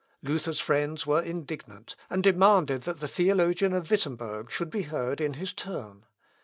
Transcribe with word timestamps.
Luther's 0.23 0.59
friends 0.59 1.05
were 1.05 1.21
indignant, 1.21 1.95
and 2.09 2.23
demanded 2.23 2.81
that 2.85 3.01
the 3.01 3.07
theologian 3.07 3.71
of 3.71 3.91
Wittemberg 3.91 4.49
should 4.49 4.71
be 4.71 4.81
heard 4.89 5.21
in 5.21 5.33
his 5.33 5.53
turn. 5.53 6.05